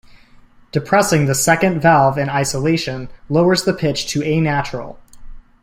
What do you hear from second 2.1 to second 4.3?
in isolation lowers the pitch to